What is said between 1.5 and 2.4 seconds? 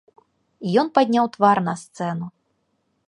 на сцэну.